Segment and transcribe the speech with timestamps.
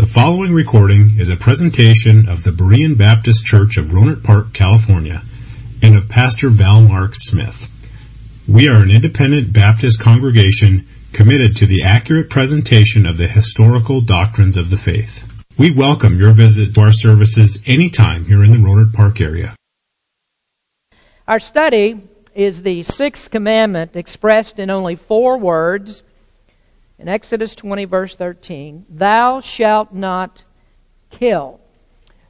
[0.00, 5.20] The following recording is a presentation of the Berean Baptist Church of Rohnert Park, California,
[5.82, 7.68] and of Pastor Val Mark Smith.
[8.48, 14.56] We are an independent Baptist congregation committed to the accurate presentation of the historical doctrines
[14.56, 15.22] of the faith.
[15.58, 19.54] We welcome your visit to our services anytime here in the Rohnert Park area.
[21.28, 22.00] Our study
[22.34, 26.02] is the sixth commandment expressed in only four words
[27.00, 30.44] in Exodus 20, verse 13, Thou shalt not
[31.08, 31.58] kill.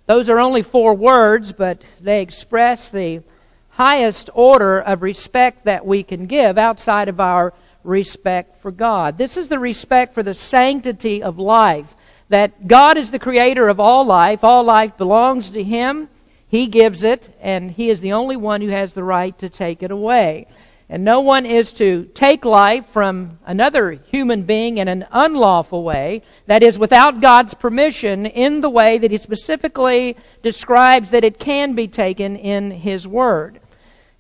[0.07, 3.23] Those are only four words, but they express the
[3.71, 9.19] highest order of respect that we can give outside of our respect for God.
[9.19, 11.97] This is the respect for the sanctity of life.
[12.29, 14.45] That God is the creator of all life.
[14.45, 16.09] All life belongs to Him.
[16.47, 19.83] He gives it, and He is the only one who has the right to take
[19.83, 20.47] it away.
[20.93, 26.23] And no one is to take life from another human being in an unlawful way,
[26.47, 31.77] that is, without God's permission, in the way that He specifically describes that it can
[31.77, 33.61] be taken in His Word.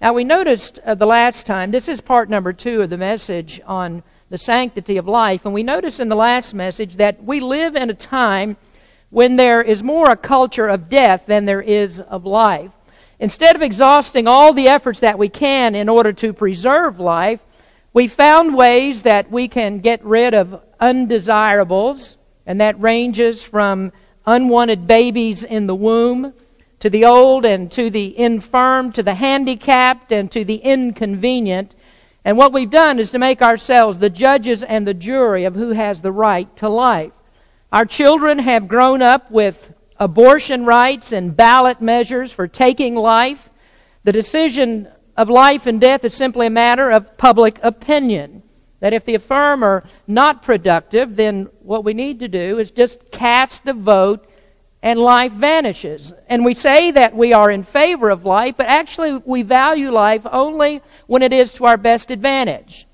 [0.00, 3.60] Now, we noticed uh, the last time, this is part number two of the message
[3.66, 7.74] on the sanctity of life, and we noticed in the last message that we live
[7.74, 8.56] in a time
[9.10, 12.70] when there is more a culture of death than there is of life.
[13.20, 17.44] Instead of exhausting all the efforts that we can in order to preserve life,
[17.92, 23.92] we found ways that we can get rid of undesirables, and that ranges from
[24.26, 26.32] unwanted babies in the womb
[26.78, 31.74] to the old and to the infirm, to the handicapped and to the inconvenient.
[32.24, 35.72] And what we've done is to make ourselves the judges and the jury of who
[35.72, 37.12] has the right to life.
[37.70, 43.50] Our children have grown up with abortion rights and ballot measures for taking life.
[44.02, 48.42] The decision of life and death is simply a matter of public opinion.
[48.80, 53.10] That if the affirm are not productive, then what we need to do is just
[53.10, 54.26] cast the vote
[54.82, 56.14] and life vanishes.
[56.26, 60.26] And we say that we are in favor of life, but actually we value life
[60.32, 62.86] only when it is to our best advantage.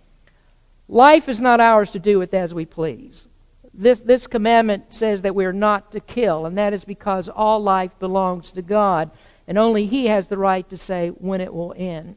[0.88, 3.28] Life is not ours to do with as we please
[3.76, 7.62] this, this commandment says that we are not to kill, and that is because all
[7.62, 9.10] life belongs to God,
[9.46, 12.16] and only He has the right to say when it will end.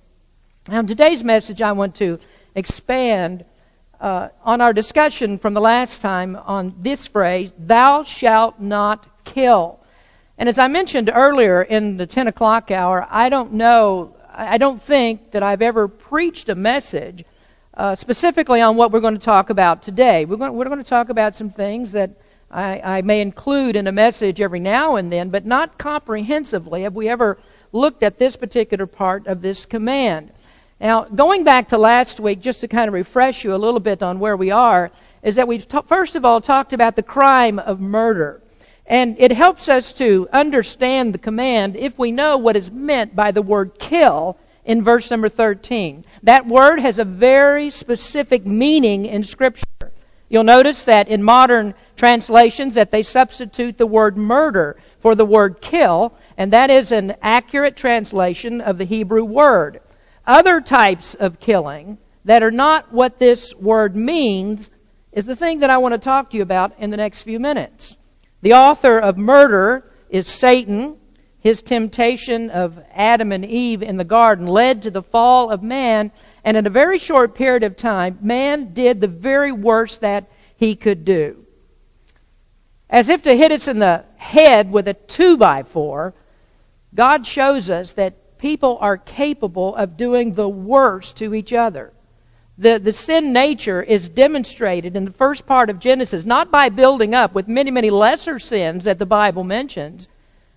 [0.69, 2.19] Now, in today's message, I want to
[2.55, 3.43] expand
[3.99, 9.79] uh, on our discussion from the last time on this phrase, Thou shalt not kill.
[10.37, 14.81] And as I mentioned earlier in the 10 o'clock hour, I don't know, I don't
[14.81, 17.25] think that I've ever preached a message
[17.79, 20.25] uh, specifically on what we're going to talk about today.
[20.25, 22.11] We're going, we're going to talk about some things that
[22.51, 26.93] I, I may include in a message every now and then, but not comprehensively have
[26.93, 27.39] we ever
[27.71, 30.33] looked at this particular part of this command.
[30.81, 34.03] Now, going back to last week, just to kind of refresh you a little bit
[34.03, 34.91] on where we are,
[35.23, 38.41] is that we've t- first of all talked about the crime of murder.
[38.87, 43.31] And it helps us to understand the command if we know what is meant by
[43.31, 46.05] the word kill in verse number 13.
[46.23, 49.91] That word has a very specific meaning in Scripture.
[50.29, 55.59] You'll notice that in modern translations that they substitute the word murder for the word
[55.59, 59.81] kill, and that is an accurate translation of the Hebrew word.
[60.27, 64.69] Other types of killing that are not what this word means
[65.11, 67.39] is the thing that I want to talk to you about in the next few
[67.39, 67.97] minutes.
[68.41, 70.97] The author of murder is Satan,
[71.39, 76.11] his temptation of Adam and Eve in the garden led to the fall of man,
[76.43, 80.75] and in a very short period of time, man did the very worst that he
[80.75, 81.45] could do.
[82.89, 86.13] As if to hit us in the head with a two by four,
[86.93, 91.93] God shows us that people are capable of doing the worst to each other.
[92.57, 97.15] The, the sin nature is demonstrated in the first part of Genesis, not by building
[97.15, 100.09] up with many, many lesser sins that the Bible mentions,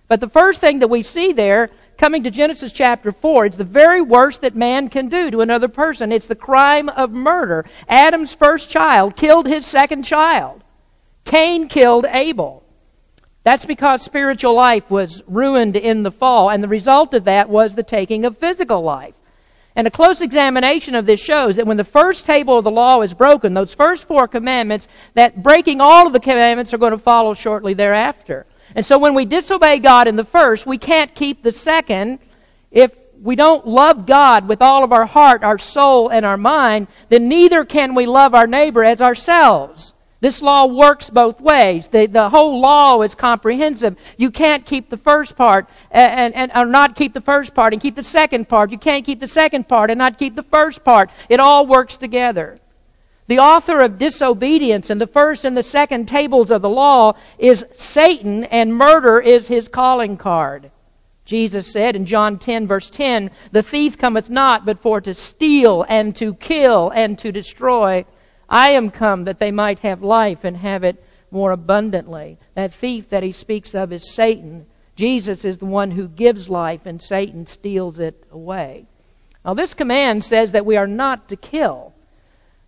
[0.07, 3.63] but the first thing that we see there, coming to Genesis chapter 4, it's the
[3.63, 6.11] very worst that man can do to another person.
[6.11, 7.65] It's the crime of murder.
[7.87, 10.63] Adam's first child killed his second child.
[11.25, 12.63] Cain killed Abel.
[13.43, 17.75] That's because spiritual life was ruined in the fall, and the result of that was
[17.75, 19.15] the taking of physical life.
[19.75, 23.01] And a close examination of this shows that when the first table of the law
[23.01, 26.97] is broken, those first four commandments, that breaking all of the commandments are going to
[26.97, 28.45] follow shortly thereafter.
[28.75, 32.19] And so when we disobey God in the first, we can't keep the second.
[32.71, 36.87] If we don't love God with all of our heart, our soul, and our mind,
[37.09, 39.93] then neither can we love our neighbor as ourselves.
[40.23, 41.89] This law works both ways.
[41.89, 43.97] The, the whole law is comprehensive.
[44.15, 47.81] You can't keep the first part and, and, or not keep the first part and
[47.81, 48.71] keep the second part.
[48.71, 51.09] You can't keep the second part and not keep the first part.
[51.27, 52.61] It all works together.
[53.27, 57.65] The author of disobedience in the first and the second tables of the law is
[57.73, 60.71] Satan, and murder is his calling card.
[61.25, 65.85] Jesus said in John 10, verse 10, The thief cometh not but for to steal
[65.87, 68.05] and to kill and to destroy.
[68.49, 72.37] I am come that they might have life and have it more abundantly.
[72.55, 74.65] That thief that he speaks of is Satan.
[74.95, 78.85] Jesus is the one who gives life, and Satan steals it away.
[79.43, 81.92] Now, this command says that we are not to kill,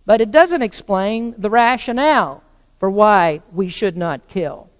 [0.06, 2.42] but it doesn't explain the rationale
[2.78, 4.70] for why we should not kill.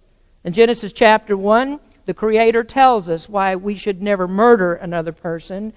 [0.45, 5.73] In Genesis chapter 1, the Creator tells us why we should never murder another person.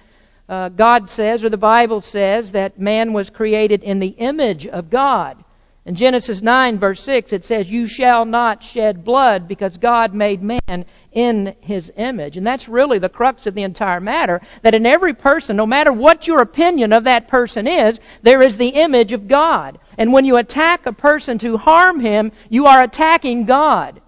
[0.48, 4.90] Uh, God says, or the Bible says, that man was created in the image of
[4.90, 5.42] God.
[5.90, 10.40] In Genesis 9, verse 6, it says, You shall not shed blood because God made
[10.40, 12.36] man in his image.
[12.36, 15.92] And that's really the crux of the entire matter that in every person, no matter
[15.92, 19.80] what your opinion of that person is, there is the image of God.
[19.98, 24.00] And when you attack a person to harm him, you are attacking God.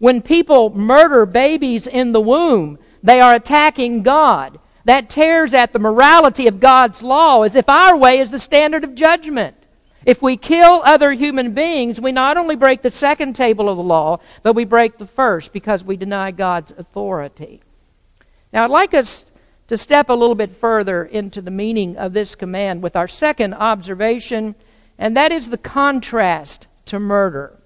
[0.00, 4.58] When people murder babies in the womb, they are attacking God.
[4.84, 8.82] That tears at the morality of God's law as if our way is the standard
[8.82, 9.54] of judgment.
[10.06, 13.82] If we kill other human beings, we not only break the second table of the
[13.82, 17.62] law, but we break the first because we deny God's authority.
[18.52, 19.26] Now, I'd like us
[19.68, 23.54] to step a little bit further into the meaning of this command with our second
[23.54, 24.54] observation,
[24.98, 27.56] and that is the contrast to murder.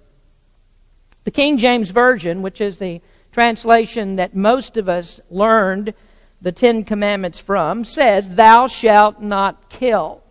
[1.23, 5.93] The King James Version, which is the translation that most of us learned
[6.41, 10.21] the Ten Commandments from, says, Thou shalt not kill.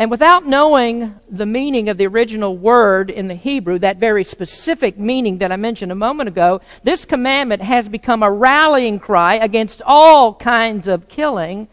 [0.00, 4.98] And without knowing the meaning of the original word in the Hebrew, that very specific
[4.98, 9.82] meaning that I mentioned a moment ago, this commandment has become a rallying cry against
[9.84, 11.68] all kinds of killing,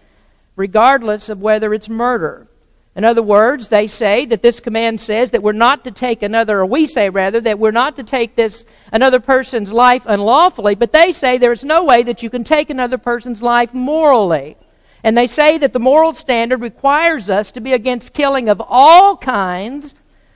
[0.57, 2.47] regardless of whether it's murder.
[2.97, 6.59] In other words, they say that this command says that we're not to take another,
[6.59, 10.91] or we say rather, that we're not to take this another person's life unlawfully, but
[10.91, 14.57] they say there is no way that you can take another person's life morally.
[15.07, 19.15] And they say that the moral standard requires us to be against killing of all
[19.15, 19.94] kinds,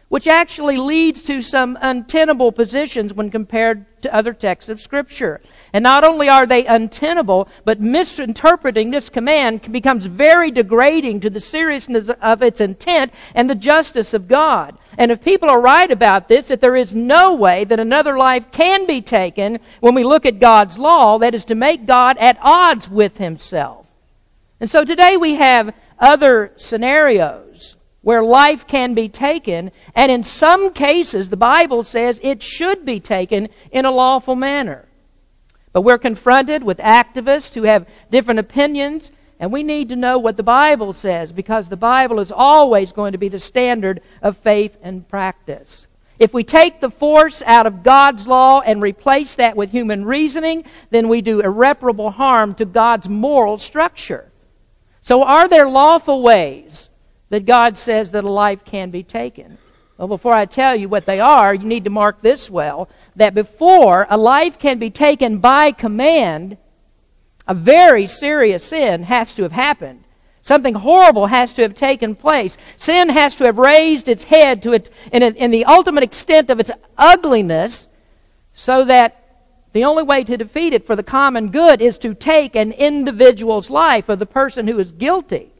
[0.07, 5.41] which actually leads to some untenable positions when compared to other texts of Scripture.
[5.73, 11.41] And not only are they untenable, but misinterpreting this command becomes very degrading to the
[11.41, 14.77] seriousness of its intent and the justice of God.
[14.97, 18.53] And if people are right about this, that there is no way that another life
[18.53, 22.37] can be taken when we look at God's law, that is to make God at
[22.41, 23.80] odds with himself.
[24.61, 30.71] And so today we have other scenarios where life can be taken, and in some
[30.71, 34.87] cases the Bible says it should be taken in a lawful manner.
[35.73, 39.09] But we're confronted with activists who have different opinions,
[39.39, 43.13] and we need to know what the Bible says because the Bible is always going
[43.13, 45.87] to be the standard of faith and practice.
[46.19, 50.65] If we take the force out of God's law and replace that with human reasoning,
[50.91, 54.30] then we do irreparable harm to God's moral structure.
[55.01, 56.89] So, are there lawful ways
[57.29, 59.57] that God says that a life can be taken?
[59.97, 63.33] Well, before I tell you what they are, you need to mark this well that
[63.33, 66.57] before a life can be taken by command,
[67.47, 70.03] a very serious sin has to have happened.
[70.41, 72.57] Something horrible has to have taken place.
[72.77, 76.59] Sin has to have raised its head to its, in, in the ultimate extent of
[76.59, 77.87] its ugliness,
[78.53, 79.20] so that
[79.73, 83.69] the only way to defeat it for the common good is to take an individual's
[83.69, 85.51] life of the person who is guilty.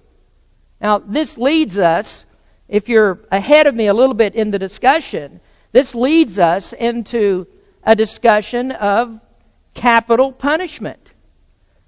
[0.82, 2.26] Now, this leads us
[2.68, 5.42] if you're ahead of me a little bit in the discussion,
[5.72, 7.48] this leads us into
[7.84, 9.20] a discussion of
[9.74, 11.12] capital punishment.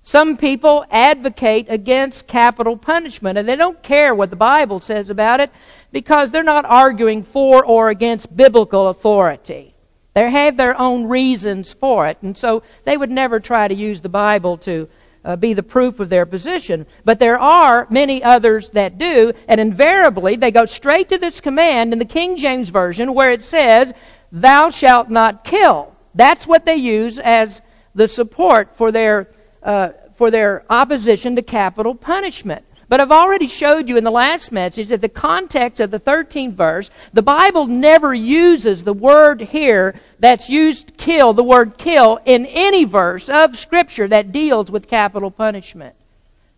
[0.03, 5.39] Some people advocate against capital punishment and they don't care what the Bible says about
[5.39, 5.49] it
[5.93, 9.72] because they're not arguing for or against biblical authority.
[10.13, 14.01] They have their own reasons for it and so they would never try to use
[14.01, 14.87] the Bible to
[15.25, 16.85] uh, be the proof of their position.
[17.05, 21.93] But there are many others that do, and invariably they go straight to this command
[21.93, 23.93] in the King James Version where it says,
[24.31, 25.95] Thou shalt not kill.
[26.15, 27.61] That's what they use as
[27.95, 29.29] the support for their,
[29.61, 32.65] uh, for their opposition to capital punishment.
[32.93, 36.53] But I've already showed you in the last message that the context of the 13th
[36.53, 42.45] verse, the Bible never uses the word here that's used kill, the word kill, in
[42.45, 45.95] any verse of Scripture that deals with capital punishment.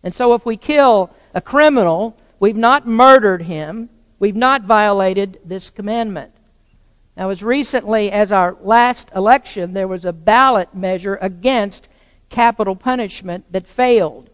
[0.02, 3.88] And so if we kill a criminal, we've not murdered him,
[4.18, 6.32] we've not violated this commandment.
[7.16, 11.88] Now, as recently as our last election, there was a ballot measure against
[12.28, 14.28] capital punishment that failed.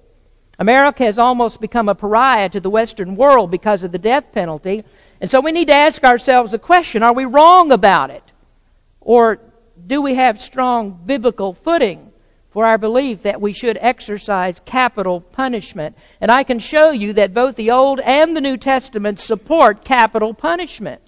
[0.58, 4.84] America has almost become a pariah to the Western world because of the death penalty.
[5.20, 8.22] And so we need to ask ourselves a question are we wrong about it?
[9.00, 9.40] Or
[9.86, 12.12] do we have strong biblical footing
[12.50, 15.96] for our belief that we should exercise capital punishment?
[16.20, 20.34] And I can show you that both the Old and the New Testament support capital
[20.34, 21.00] punishment.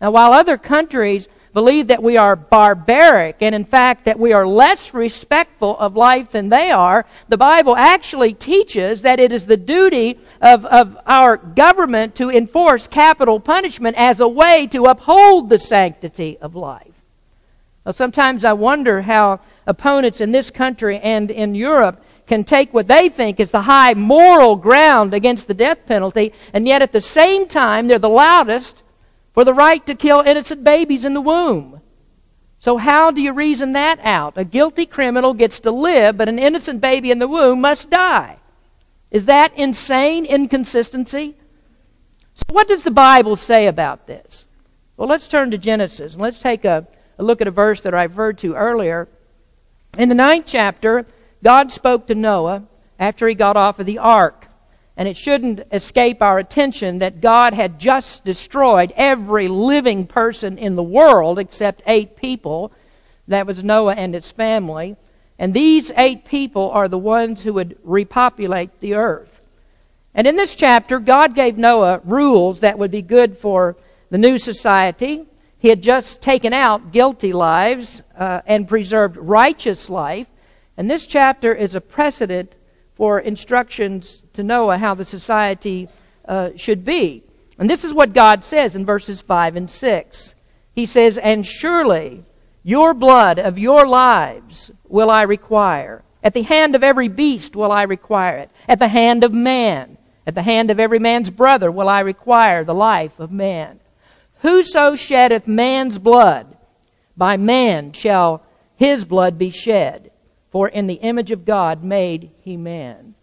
[0.00, 4.46] Now, while other countries believe that we are barbaric and in fact that we are
[4.46, 9.56] less respectful of life than they are, the Bible actually teaches that it is the
[9.56, 15.58] duty of, of our government to enforce capital punishment as a way to uphold the
[15.58, 16.92] sanctity of life.
[17.86, 22.86] Now, sometimes I wonder how opponents in this country and in Europe can take what
[22.86, 27.00] they think is the high moral ground against the death penalty, and yet at the
[27.00, 28.82] same time they're the loudest
[29.36, 31.82] for the right to kill innocent babies in the womb.
[32.58, 34.32] So how do you reason that out?
[34.38, 38.38] A guilty criminal gets to live, but an innocent baby in the womb must die.
[39.10, 41.34] Is that insane inconsistency?
[42.32, 44.46] So what does the Bible say about this?
[44.96, 46.86] Well, let's turn to Genesis and let's take a,
[47.18, 49.06] a look at a verse that I referred to earlier.
[49.98, 51.04] In the ninth chapter,
[51.44, 52.64] God spoke to Noah
[52.98, 54.45] after he got off of the ark.
[54.96, 60.74] And it shouldn't escape our attention that God had just destroyed every living person in
[60.74, 62.72] the world except eight people.
[63.28, 64.96] That was Noah and his family.
[65.38, 69.42] And these eight people are the ones who would repopulate the earth.
[70.14, 73.76] And in this chapter, God gave Noah rules that would be good for
[74.08, 75.26] the new society.
[75.58, 80.26] He had just taken out guilty lives uh, and preserved righteous life.
[80.78, 82.54] And this chapter is a precedent
[82.96, 85.88] for instructions to Noah how the society
[86.26, 87.22] uh, should be.
[87.58, 90.34] And this is what God says in verses 5 and 6.
[90.74, 92.24] He says, And surely
[92.62, 96.02] your blood of your lives will I require.
[96.22, 98.50] At the hand of every beast will I require it.
[98.68, 99.96] At the hand of man.
[100.26, 103.78] At the hand of every man's brother will I require the life of man.
[104.40, 106.56] Whoso sheddeth man's blood,
[107.16, 108.42] by man shall
[108.74, 110.10] his blood be shed.
[110.56, 113.14] For in the image of God made he man.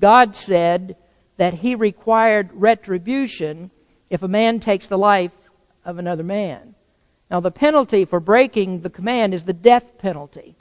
[0.00, 0.96] God said
[1.36, 3.70] that he required retribution
[4.10, 5.30] if a man takes the life
[5.84, 6.74] of another man.
[7.30, 10.56] Now, the penalty for breaking the command is the death penalty.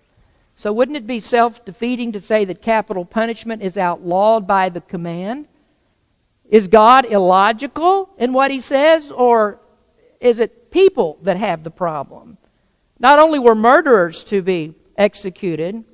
[0.55, 4.81] So, wouldn't it be self defeating to say that capital punishment is outlawed by the
[4.81, 5.47] command?
[6.47, 9.59] Is God illogical in what he says, or
[10.21, 12.37] is it people that have the problem?
[12.99, 15.85] Not only were murderers to be executed,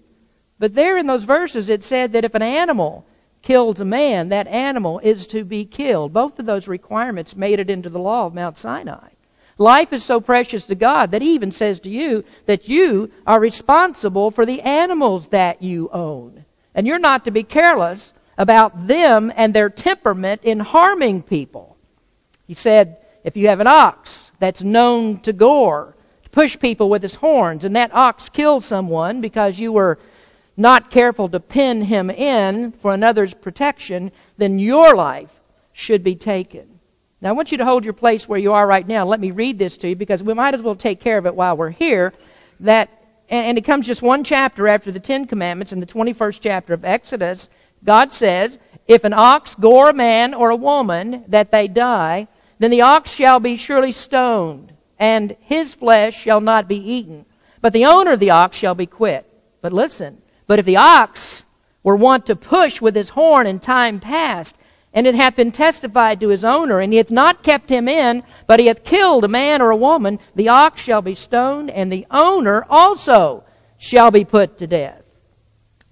[0.59, 3.05] but there in those verses it said that if an animal
[3.41, 6.13] kills a man, that animal is to be killed.
[6.13, 9.09] Both of those requirements made it into the law of Mount Sinai.
[9.57, 13.39] Life is so precious to God that He even says to you that you are
[13.39, 16.45] responsible for the animals that you own.
[16.75, 21.75] And you're not to be careless about them and their temperament in harming people.
[22.47, 27.01] He said, if you have an ox that's known to gore, to push people with
[27.01, 29.99] his horns, and that ox kills someone because you were
[30.59, 35.31] not careful to pin him in for another's protection, then your life
[35.71, 36.79] should be taken.
[37.21, 39.05] Now, I want you to hold your place where you are right now.
[39.05, 41.35] Let me read this to you because we might as well take care of it
[41.35, 42.13] while we're here.
[42.61, 42.89] That,
[43.29, 46.85] and it comes just one chapter after the Ten Commandments in the 21st chapter of
[46.85, 47.49] Exodus.
[47.83, 52.71] God says, If an ox gore a man or a woman, that they die, then
[52.71, 57.25] the ox shall be surely stoned, and his flesh shall not be eaten.
[57.61, 59.25] But the owner of the ox shall be quit.
[59.61, 61.45] But listen, but if the ox
[61.83, 64.55] were wont to push with his horn in time past,
[64.91, 68.23] and it hath been testified to his owner, and he hath not kept him in,
[68.47, 71.91] but he hath killed a man or a woman, the ox shall be stoned, and
[71.91, 73.43] the owner also
[73.77, 75.03] shall be put to death.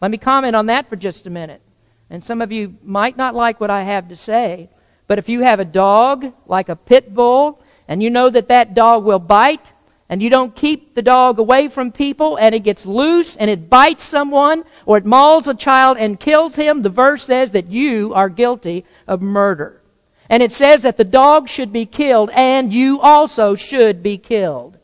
[0.01, 1.61] Let me comment on that for just a minute.
[2.09, 4.71] And some of you might not like what I have to say,
[5.05, 8.73] but if you have a dog, like a pit bull, and you know that that
[8.73, 9.71] dog will bite,
[10.09, 13.69] and you don't keep the dog away from people and it gets loose and it
[13.69, 18.13] bites someone or it mauls a child and kills him, the verse says that you
[18.13, 19.81] are guilty of murder.
[20.29, 24.77] And it says that the dog should be killed and you also should be killed.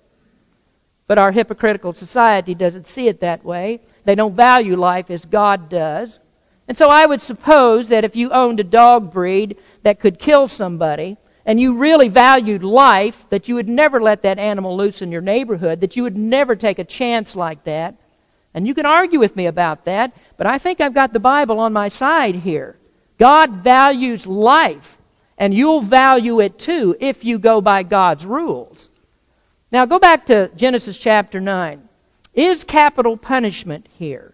[1.07, 3.81] But our hypocritical society doesn't see it that way.
[4.05, 6.19] They don't value life as God does.
[6.67, 10.47] And so I would suppose that if you owned a dog breed that could kill
[10.47, 15.11] somebody, and you really valued life, that you would never let that animal loose in
[15.11, 17.95] your neighborhood, that you would never take a chance like that.
[18.53, 21.59] And you can argue with me about that, but I think I've got the Bible
[21.59, 22.77] on my side here.
[23.17, 24.97] God values life,
[25.37, 28.89] and you'll value it too if you go by God's rules.
[29.71, 31.89] Now go back to Genesis chapter 9.
[32.33, 34.33] Is capital punishment here?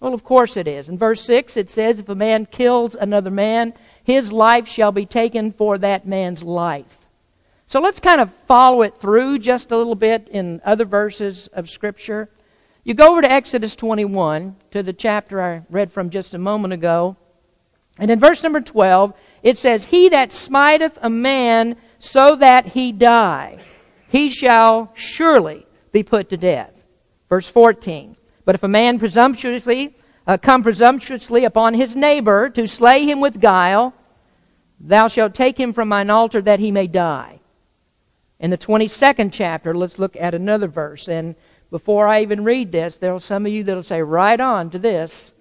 [0.00, 0.88] Well, of course it is.
[0.88, 3.74] In verse 6 it says, If a man kills another man,
[4.10, 6.98] his life shall be taken for that man's life.
[7.66, 11.70] So let's kind of follow it through just a little bit in other verses of
[11.70, 12.28] Scripture.
[12.82, 16.72] You go over to Exodus 21, to the chapter I read from just a moment
[16.72, 17.16] ago.
[17.98, 22.90] And in verse number 12, it says, He that smiteth a man so that he
[22.90, 23.58] die,
[24.08, 26.72] he shall surely be put to death.
[27.28, 28.16] Verse 14.
[28.44, 29.94] But if a man presumptuously
[30.26, 33.94] uh, come presumptuously upon his neighbor to slay him with guile,
[34.80, 37.40] thou shalt take him from mine altar that he may die.
[38.38, 41.08] In the 22nd chapter, let's look at another verse.
[41.08, 41.36] And
[41.70, 44.70] before I even read this, there are some of you that will say, right on
[44.70, 45.32] to this.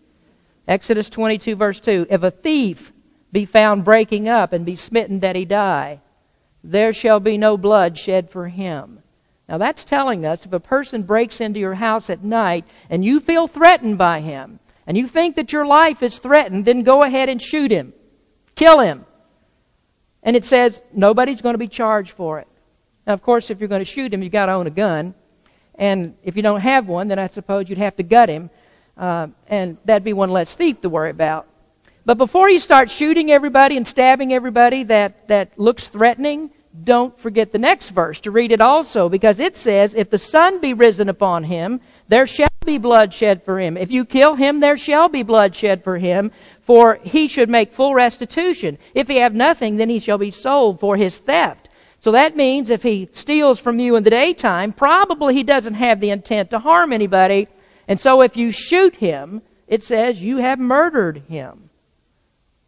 [0.68, 2.08] Exodus 22, verse 2.
[2.10, 2.92] If a thief
[3.32, 6.02] be found breaking up and be smitten that he die,
[6.64, 9.02] there shall be no blood shed for him.
[9.48, 13.20] Now that's telling us if a person breaks into your house at night and you
[13.20, 17.30] feel threatened by him, and you think that your life is threatened, then go ahead
[17.30, 17.94] and shoot him.
[18.56, 19.06] Kill him.
[20.24, 22.48] And it says nobody's going to be charged for it.
[23.08, 25.14] Now, of course, if you're going to shoot him, you've got to own a gun.
[25.76, 28.50] And if you don't have one, then I suppose you'd have to gut him.
[28.98, 31.48] Uh, and that'd be one less thief to worry about.
[32.06, 36.52] But before you start shooting everybody and stabbing everybody that, that looks threatening,
[36.84, 40.60] don't forget the next verse to read it also, because it says, If the sun
[40.60, 43.78] be risen upon him, there shall be blood shed for him.
[43.78, 46.32] If you kill him, there shall be blood shed for him,
[46.70, 48.78] for he should make full restitution.
[48.94, 51.68] If he have nothing, then he shall be sold for his theft.
[51.98, 56.00] So that means if he steals from you in the daytime, probably he doesn't have
[56.00, 57.48] the intent to harm anybody.
[57.88, 61.72] And so if you shoot him, it says you have murdered him.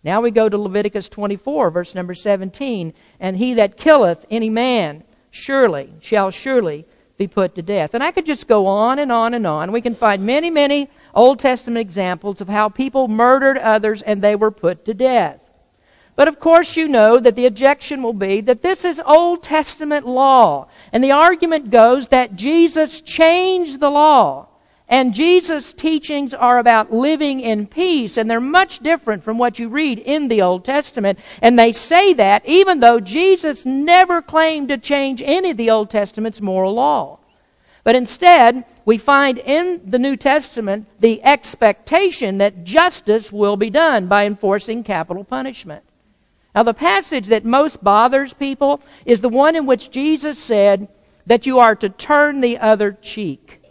[0.03, 2.95] Now we go to Leviticus 24, verse number 17.
[3.19, 6.87] And he that killeth any man surely shall surely
[7.19, 7.93] be put to death.
[7.93, 9.71] And I could just go on and on and on.
[9.71, 14.35] We can find many, many Old Testament examples of how people murdered others and they
[14.35, 15.39] were put to death.
[16.15, 20.05] But of course, you know that the objection will be that this is Old Testament
[20.05, 20.67] law.
[20.91, 24.47] And the argument goes that Jesus changed the law.
[24.87, 29.69] And Jesus' teachings are about living in peace, and they're much different from what you
[29.69, 31.17] read in the Old Testament.
[31.41, 35.89] And they say that even though Jesus never claimed to change any of the Old
[35.89, 37.19] Testament's moral law.
[37.85, 44.07] But instead, we find in the New Testament the expectation that justice will be done
[44.07, 45.83] by enforcing capital punishment.
[46.53, 50.89] Now, the passage that most bothers people is the one in which Jesus said
[51.25, 53.61] that you are to turn the other cheek.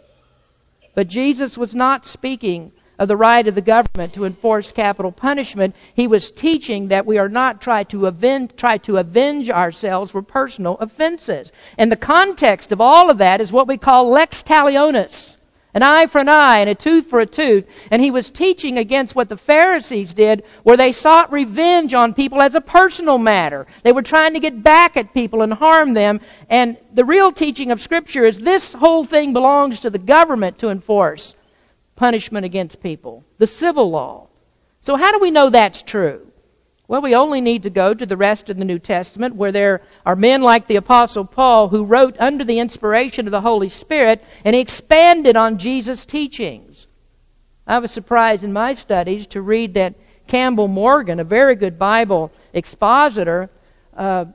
[0.95, 5.75] But Jesus was not speaking of the right of the government to enforce capital punishment.
[5.95, 10.21] He was teaching that we are not try to avenge, try to avenge ourselves for
[10.21, 11.51] personal offenses.
[11.79, 15.35] And the context of all of that is what we call lex talionis.
[15.73, 17.67] An eye for an eye and a tooth for a tooth.
[17.89, 22.39] And he was teaching against what the Pharisees did, where they sought revenge on people
[22.39, 23.65] as a personal matter.
[23.81, 26.21] They were trying to get back at people and harm them.
[26.51, 30.69] And the real teaching of Scripture is this whole thing belongs to the government to
[30.69, 31.33] enforce
[32.01, 34.25] punishment against people, the civil law.
[34.81, 36.31] So how do we know that's true?
[36.87, 39.83] Well, we only need to go to the rest of the New Testament where there
[40.03, 44.23] are men like the Apostle Paul who wrote under the inspiration of the Holy Spirit
[44.43, 46.87] and expanded on Jesus' teachings.
[47.67, 49.93] I was surprised in my studies to read that
[50.25, 53.51] Campbell Morgan, a very good Bible expositor,
[53.95, 54.25] uh,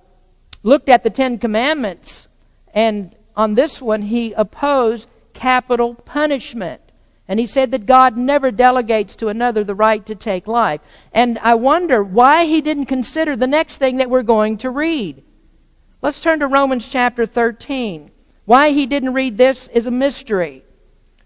[0.62, 2.29] looked at the Ten Commandments
[2.72, 6.81] and on this one he opposed capital punishment.
[7.29, 10.81] And he said that God never delegates to another the right to take life.
[11.12, 15.25] And I wonder why he didn't consider the next thing that we're going to read.
[16.03, 18.12] Let's turn to Romans chapter 13.
[18.45, 20.62] Why he didn't read this is a mystery.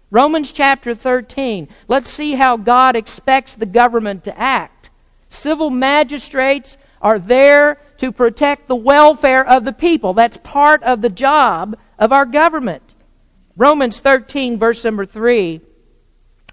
[0.09, 1.69] Romans chapter 13.
[1.87, 4.89] Let's see how God expects the government to act.
[5.29, 10.13] Civil magistrates are there to protect the welfare of the people.
[10.13, 12.95] That's part of the job of our government.
[13.55, 15.61] Romans 13, verse number 3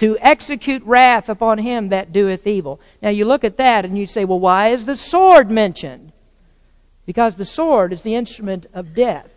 [0.00, 2.80] to execute wrath upon him that doeth evil.
[3.02, 6.12] Now you look at that and you say, well, why is the sword mentioned?
[7.04, 9.30] Because the sword is the instrument of death.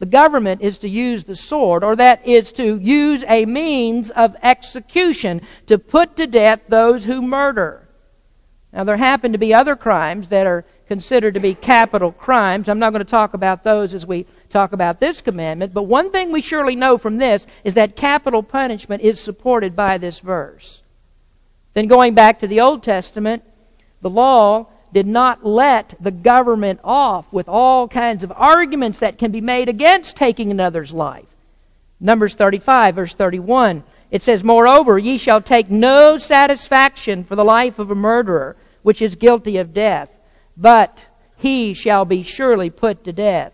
[0.00, 4.34] The government is to use the sword, or that is to use a means of
[4.42, 7.86] execution to put to death those who murder.
[8.72, 12.68] Now there happen to be other crimes that are considered to be capital crimes.
[12.68, 16.10] I'm not going to talk about those as we talk about this commandment, but one
[16.10, 20.82] thing we surely know from this is that capital punishment is supported by this verse.
[21.72, 23.42] Then going back to the Old Testament,
[24.02, 29.30] the law did not let the government off with all kinds of arguments that can
[29.30, 31.24] be made against taking another's life.
[32.00, 33.82] Numbers 35, verse 31.
[34.10, 39.00] It says, Moreover, ye shall take no satisfaction for the life of a murderer, which
[39.00, 40.10] is guilty of death,
[40.56, 43.52] but he shall be surely put to death.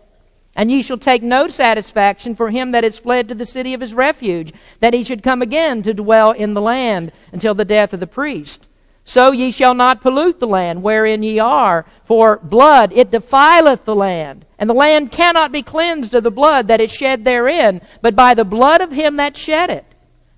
[0.55, 3.81] And ye shall take no satisfaction for him that is fled to the city of
[3.81, 7.93] his refuge, that he should come again to dwell in the land until the death
[7.93, 8.67] of the priest.
[9.05, 13.95] So ye shall not pollute the land wherein ye are, for blood it defileth the
[13.95, 14.45] land.
[14.59, 18.33] And the land cannot be cleansed of the blood that is shed therein, but by
[18.33, 19.85] the blood of him that shed it.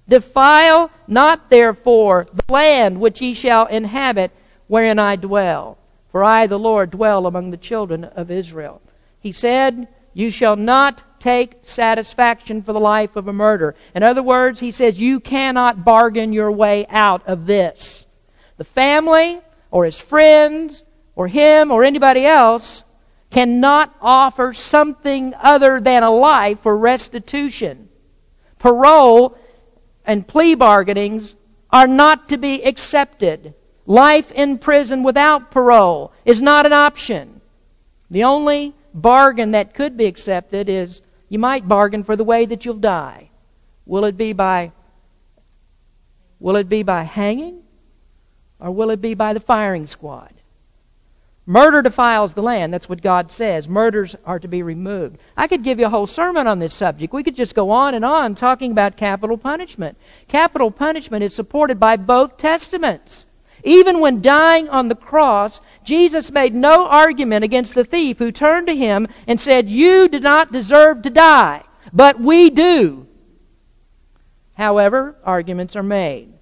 [0.08, 4.32] Defile not therefore the land which ye shall inhabit
[4.67, 5.78] wherein I dwell.
[6.12, 8.82] For I, the Lord, dwell among the children of Israel.
[9.19, 13.76] He said, You shall not take satisfaction for the life of a murderer.
[13.95, 18.06] In other words, he says, You cannot bargain your way out of this
[18.58, 19.39] the family
[19.71, 20.84] or his friends
[21.15, 22.84] or him or anybody else
[23.32, 27.89] cannot offer something other than a life for restitution.
[28.60, 29.36] Parole
[30.06, 31.36] and plea bargainings
[31.71, 33.56] are not to be accepted.
[33.86, 37.41] Life in prison without parole is not an option.
[38.10, 42.65] The only bargain that could be accepted is you might bargain for the way that
[42.65, 43.30] you'll die.
[43.86, 44.72] Will it be by
[46.39, 47.63] will it be by hanging?
[48.60, 50.34] Or will it be by the firing squad?
[51.48, 52.74] Murder defiles the land.
[52.74, 53.67] That's what God says.
[53.67, 55.17] Murders are to be removed.
[55.36, 57.12] I could give you a whole sermon on this subject.
[57.12, 59.98] We could just go on and on talking about capital punishment.
[60.28, 63.26] Capital punishment is supported by both testaments.
[63.63, 68.67] Even when dying on the cross, Jesus made no argument against the thief who turned
[68.67, 73.08] to him and said, You did not deserve to die, but we do.
[74.54, 76.34] However, arguments are made.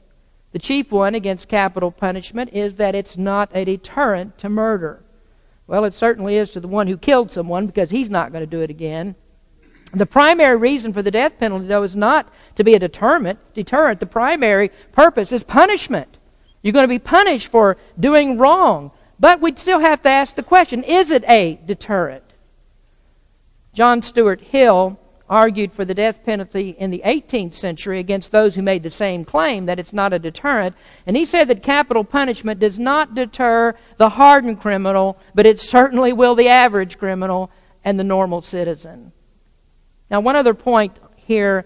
[0.51, 5.03] The chief one against capital punishment is that it's not a deterrent to murder.
[5.67, 8.47] Well, it certainly is to the one who killed someone because he's not going to
[8.47, 9.15] do it again.
[9.93, 13.39] The primary reason for the death penalty, though, is not to be a deterrent.
[13.53, 13.99] Deterrent.
[13.99, 16.18] The primary purpose is punishment.
[16.61, 18.91] You're going to be punished for doing wrong.
[19.19, 22.23] But we'd still have to ask the question is it a deterrent?
[23.73, 24.97] John Stuart Mill
[25.29, 29.23] argued for the death penalty in the 18th century against those who made the same
[29.23, 30.75] claim that it's not a deterrent.
[31.05, 36.13] And he said that capital punishment does not deter the hardened criminal, but it certainly
[36.13, 37.51] will the average criminal
[37.85, 39.11] and the normal citizen.
[40.09, 41.65] Now, one other point here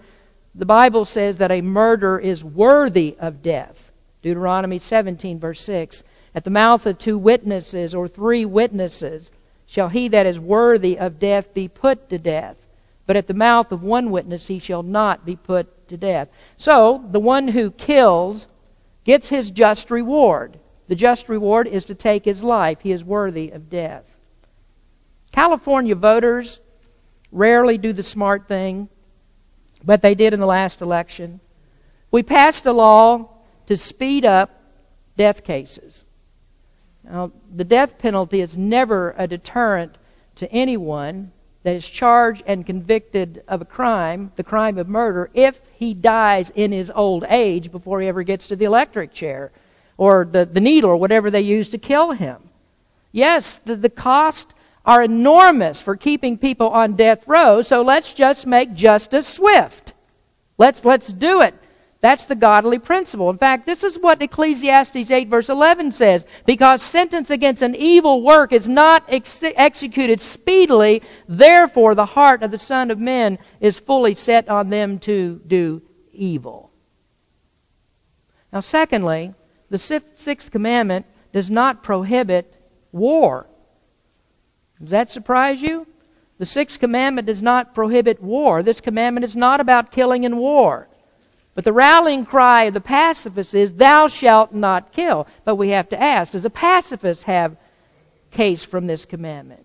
[0.54, 3.90] the Bible says that a murder is worthy of death.
[4.24, 6.02] Deuteronomy 17, verse 6.
[6.34, 9.30] At the mouth of two witnesses or three witnesses
[9.66, 12.66] shall he that is worthy of death be put to death.
[13.06, 16.28] But at the mouth of one witness he shall not be put to death.
[16.56, 18.46] So, the one who kills
[19.04, 20.58] gets his just reward.
[20.88, 22.80] The just reward is to take his life.
[22.80, 24.04] He is worthy of death.
[25.32, 26.60] California voters
[27.30, 28.88] rarely do the smart thing,
[29.84, 31.40] but they did in the last election.
[32.10, 33.33] We passed a law
[33.66, 34.62] to speed up
[35.16, 36.04] death cases.
[37.02, 39.96] Now, the death penalty is never a deterrent
[40.36, 45.60] to anyone that is charged and convicted of a crime, the crime of murder, if
[45.72, 49.50] he dies in his old age before he ever gets to the electric chair
[49.96, 52.50] or the, the needle or whatever they use to kill him.
[53.12, 54.52] Yes, the, the costs
[54.84, 59.94] are enormous for keeping people on death row, so let's just make justice swift.
[60.58, 61.54] Let's, let's do it.
[62.04, 63.30] That's the godly principle.
[63.30, 66.26] In fact, this is what Ecclesiastes 8 verse 11 says.
[66.44, 72.50] Because sentence against an evil work is not ex- executed speedily, therefore the heart of
[72.50, 75.80] the Son of Men is fully set on them to do
[76.12, 76.70] evil.
[78.52, 79.32] Now, secondly,
[79.70, 82.54] the sixth commandment does not prohibit
[82.92, 83.46] war.
[84.78, 85.86] Does that surprise you?
[86.36, 88.62] The sixth commandment does not prohibit war.
[88.62, 90.88] This commandment is not about killing in war.
[91.54, 95.26] But the rallying cry of the pacifists is, Thou shalt not kill.
[95.44, 97.56] But we have to ask, does a pacifist have
[98.30, 99.64] case from this commandment?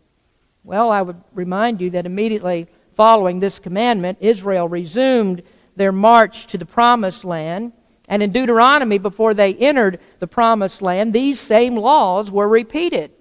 [0.63, 5.41] Well, I would remind you that immediately following this commandment, Israel resumed
[5.75, 7.73] their march to the promised land.
[8.07, 13.11] And in Deuteronomy, before they entered the promised land, these same laws were repeated.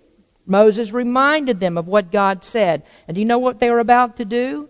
[0.45, 2.83] Moses reminded them of what God said.
[3.07, 4.69] And do you know what they were about to do?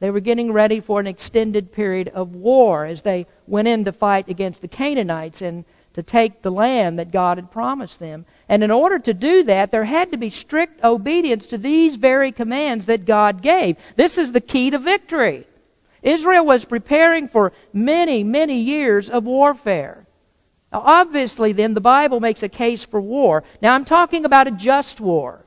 [0.00, 3.92] They were getting ready for an extended period of war as they went in to
[3.92, 5.40] fight against the Canaanites.
[5.40, 8.24] And to take the land that God had promised them.
[8.48, 12.32] And in order to do that, there had to be strict obedience to these very
[12.32, 13.76] commands that God gave.
[13.96, 15.46] This is the key to victory.
[16.02, 20.06] Israel was preparing for many, many years of warfare.
[20.72, 23.42] Now, obviously, then, the Bible makes a case for war.
[23.60, 25.44] Now, I'm talking about a just war.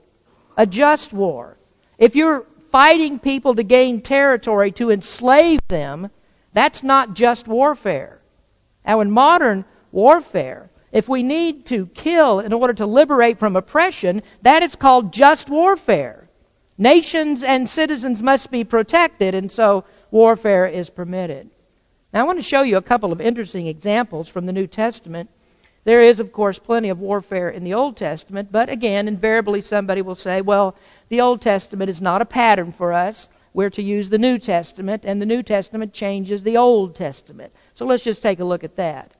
[0.57, 1.57] A just war.
[1.97, 6.09] If you're fighting people to gain territory to enslave them,
[6.53, 8.19] that's not just warfare.
[8.83, 14.23] Now, in modern warfare, if we need to kill in order to liberate from oppression,
[14.41, 16.27] that is called just warfare.
[16.75, 21.51] Nations and citizens must be protected, and so warfare is permitted.
[22.11, 25.29] Now, I want to show you a couple of interesting examples from the New Testament.
[25.85, 30.01] There is, of course, plenty of warfare in the Old Testament, but again, invariably somebody
[30.01, 30.75] will say, well,
[31.09, 33.29] the Old Testament is not a pattern for us.
[33.53, 37.53] We're to use the New Testament, and the New Testament changes the Old Testament.
[37.75, 39.11] So let's just take a look at that.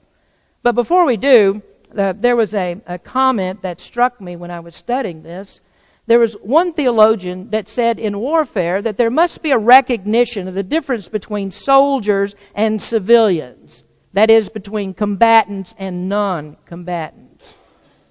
[0.63, 1.61] But before we do,
[1.95, 5.59] uh, there was a, a comment that struck me when I was studying this.
[6.07, 10.53] There was one theologian that said in warfare that there must be a recognition of
[10.53, 13.83] the difference between soldiers and civilians.
[14.13, 17.55] That is, between combatants and non combatants.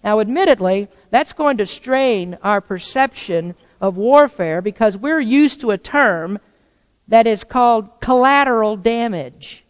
[0.02, 5.78] Now, admittedly, that's going to strain our perception of warfare because we're used to a
[5.78, 6.40] term
[7.08, 9.64] that is called collateral damage.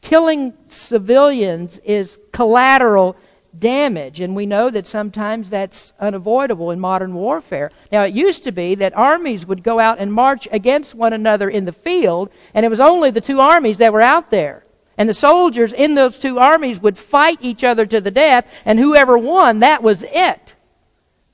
[0.00, 3.16] Killing civilians is collateral
[3.58, 4.20] damage.
[4.20, 7.70] And we know that sometimes that's unavoidable in modern warfare.
[7.90, 11.48] Now, it used to be that armies would go out and march against one another
[11.48, 14.64] in the field, and it was only the two armies that were out there.
[14.98, 18.80] And the soldiers in those two armies would fight each other to the death, and
[18.80, 20.56] whoever won, that was it.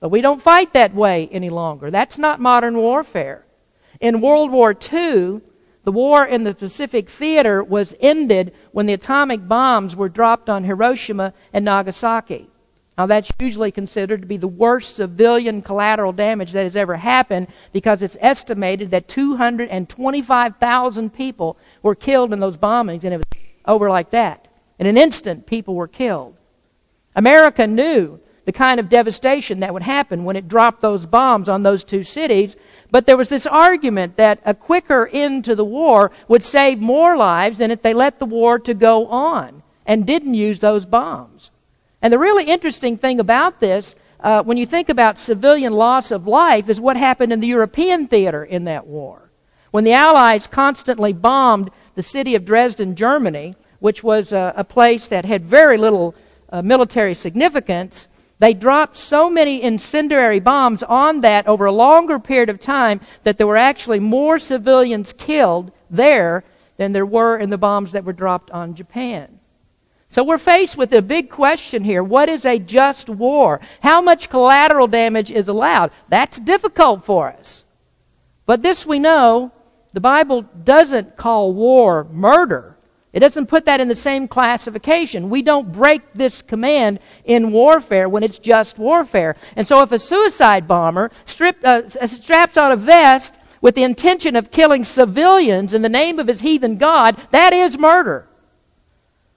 [0.01, 1.91] But we don't fight that way any longer.
[1.91, 3.47] That's not modern warfare.
[4.01, 5.41] In World War II,
[5.85, 10.65] the war in the Pacific Theater was ended when the atomic bombs were dropped on
[10.65, 12.51] Hiroshima and Nagasaki.
[12.99, 17.49] Now, that's usually considered to be the worst civilian collateral damage that has ever happened
[17.73, 23.25] because it's estimated that 225,000 people were killed in those bombings, and it was
[23.67, 24.49] over like that.
[24.79, 26.37] In an instant, people were killed.
[27.15, 31.63] America knew the kind of devastation that would happen when it dropped those bombs on
[31.63, 32.57] those two cities,
[32.91, 37.17] but there was this argument that a quicker end to the war would save more
[37.17, 41.51] lives than if they let the war to go on and didn't use those bombs.
[42.03, 46.27] And the really interesting thing about this, uh, when you think about civilian loss of
[46.27, 49.31] life, is what happened in the European theater in that war.
[49.71, 55.09] When the Allies constantly bombed the city of Dresden, Germany, which was a, a place
[55.09, 56.15] that had very little
[56.51, 62.51] uh, military significance, they dropped so many incendiary bombs on that over a longer period
[62.51, 66.45] of time that there were actually more civilians killed there
[66.77, 69.39] than there were in the bombs that were dropped on Japan.
[70.11, 72.03] So we're faced with a big question here.
[72.03, 73.61] What is a just war?
[73.81, 75.91] How much collateral damage is allowed?
[76.09, 77.65] That's difficult for us.
[78.47, 79.53] But this we know,
[79.95, 82.77] the Bible doesn't call war murder.
[83.13, 85.31] It doesn't put that in the same classification.
[85.31, 89.37] We don't break this command in warfare when it's just warfare.
[89.55, 94.35] And so if a suicide bomber stripped, uh, straps on a vest with the intention
[94.35, 98.27] of killing civilians in the name of his heathen God, that is murder.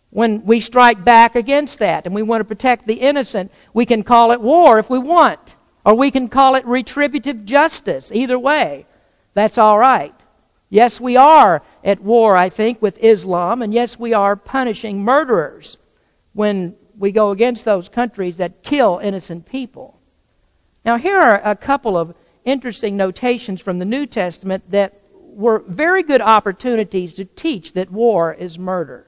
[0.10, 4.02] When we strike back against that and we want to protect the innocent, we can
[4.02, 5.56] call it war if we want.
[5.86, 8.12] Or we can call it retributive justice.
[8.12, 8.88] Either way,
[9.36, 10.16] that's all right.
[10.70, 15.78] Yes, we are at war, I think, with Islam, and yes, we are punishing murderers
[16.34, 20.00] when we go against those countries that kill innocent people.
[20.84, 26.04] Now, here are a couple of interesting notations from the New Testament that were very
[26.04, 29.08] good opportunities to teach that war is murder.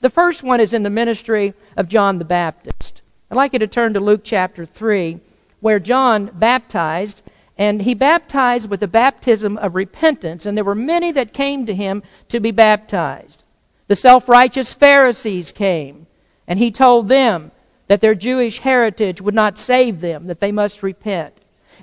[0.00, 3.02] The first one is in the ministry of John the Baptist.
[3.30, 5.20] I'd like you to turn to Luke chapter 3,
[5.60, 7.22] where John baptized
[7.58, 11.74] and he baptized with the baptism of repentance, and there were many that came to
[11.74, 13.42] him to be baptized.
[13.88, 16.06] The self righteous Pharisees came,
[16.46, 17.50] and he told them
[17.88, 21.34] that their Jewish heritage would not save them, that they must repent.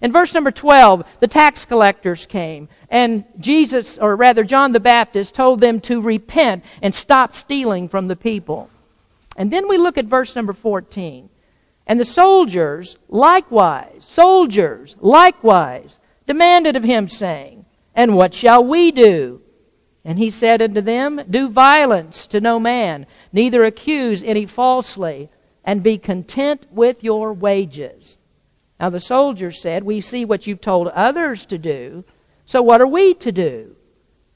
[0.01, 5.33] In verse number 12, the tax collectors came, and Jesus, or rather John the Baptist,
[5.33, 8.69] told them to repent and stop stealing from the people.
[9.35, 11.29] And then we look at verse number 14.
[11.87, 19.41] And the soldiers likewise, soldiers likewise, demanded of him, saying, And what shall we do?
[20.03, 25.29] And he said unto them, Do violence to no man, neither accuse any falsely,
[25.63, 28.17] and be content with your wages.
[28.79, 32.03] Now the soldiers said, We see what you've told others to do,
[32.45, 33.75] so what are we to do?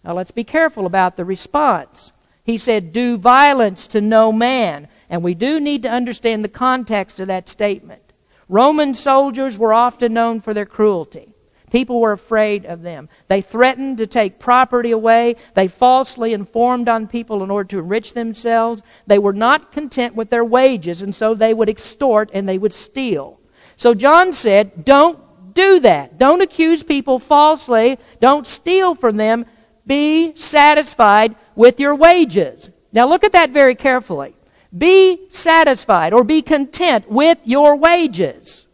[0.03, 2.11] Now let's be careful about the response.
[2.43, 4.87] He said, Do violence to no man.
[5.09, 8.01] And we do need to understand the context of that statement.
[8.47, 11.33] Roman soldiers were often known for their cruelty.
[11.71, 13.09] People were afraid of them.
[13.27, 15.35] They threatened to take property away.
[15.53, 18.81] They falsely informed on people in order to enrich themselves.
[19.05, 22.73] They were not content with their wages, and so they would extort and they would
[22.73, 23.39] steal.
[23.75, 25.19] So John said, don't
[25.53, 26.17] do that.
[26.17, 27.99] Don't accuse people falsely.
[28.19, 29.45] Don't steal from them.
[29.85, 32.69] Be satisfied with your wages.
[32.91, 34.35] Now look at that very carefully.
[34.75, 38.67] Be satisfied or be content with your wages.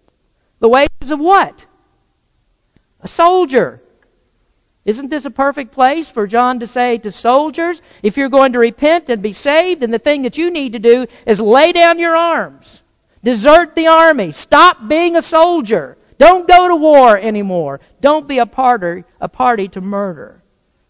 [0.60, 1.66] The wages of what?
[3.02, 3.82] A soldier.
[4.84, 8.60] Isn't this a perfect place for John to say to soldiers, if you're going to
[8.60, 11.98] repent and be saved, then the thing that you need to do is lay down
[11.98, 12.84] your arms.
[13.24, 14.32] Desert the army.
[14.32, 15.98] Stop being a soldier.
[16.20, 17.80] Don't go to war anymore.
[18.00, 20.44] Don't be a party, a party to murder.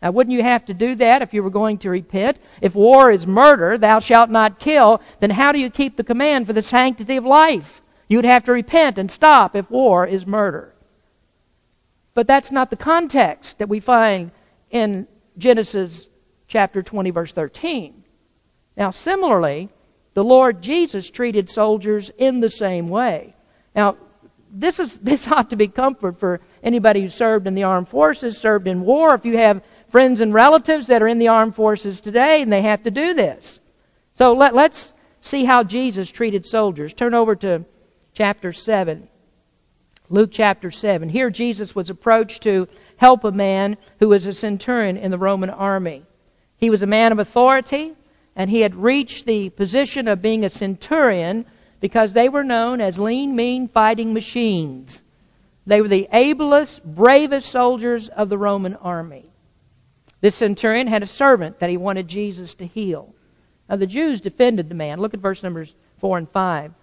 [0.06, 2.38] Now, wouldn't you have to do that if you were going to repent?
[2.62, 6.46] If war is murder, thou shalt not kill, then how do you keep the command
[6.46, 7.82] for the sanctity of life?
[8.08, 10.76] You'd have to repent and stop if war is murder.
[12.14, 14.30] But that's not the context that we find
[14.70, 15.08] in
[15.40, 16.08] Genesis
[16.48, 18.04] chapter 20, verse 13.
[18.78, 19.70] Now, similarly,
[20.14, 23.34] the Lord Jesus treated soldiers in the same way.
[23.76, 23.98] Now,
[24.56, 28.38] this is this ought to be comfort for anybody who served in the armed forces,
[28.38, 29.14] served in war.
[29.14, 29.64] If you have
[29.96, 33.14] friends and relatives that are in the armed forces today and they have to do
[33.14, 33.62] this.
[34.16, 36.94] So let, let's see how Jesus treated soldiers.
[36.94, 37.64] Turn over to
[38.14, 39.08] chapter 7.
[40.10, 41.08] Luke chapter 7.
[41.08, 45.50] Here Jesus was approached to help a man who was a centurion in the Roman
[45.50, 46.04] army.
[46.58, 47.94] He was a man of authority,
[48.36, 51.46] and he had reached the position of being a centurion
[51.80, 55.02] because they were known as lean, mean fighting machines.
[55.66, 59.32] They were the ablest, bravest soldiers of the Roman army.
[60.26, 63.14] This centurion had a servant that he wanted Jesus to heal.
[63.70, 65.00] Now the Jews defended the man.
[65.00, 66.74] Look at verse numbers 4 and 5.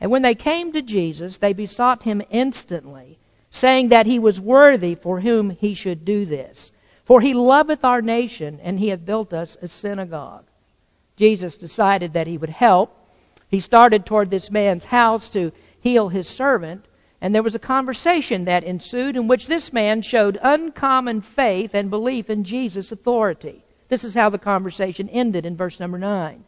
[0.00, 3.18] And when they came to Jesus, they besought him instantly,
[3.50, 6.70] saying that he was worthy for whom he should do this.
[7.04, 10.44] For he loveth our nation, and he hath built us a synagogue.
[11.16, 12.96] Jesus decided that he would help.
[13.48, 16.84] He started toward this man's house to heal his servant,
[17.22, 21.88] and there was a conversation that ensued in which this man showed uncommon faith and
[21.88, 23.62] belief in Jesus' authority.
[23.88, 26.42] This is how the conversation ended in verse number 9.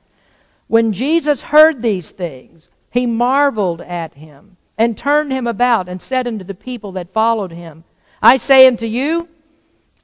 [0.67, 6.27] When Jesus heard these things, he marveled at him and turned him about and said
[6.27, 7.85] unto the people that followed him,
[8.21, 9.29] I say unto you,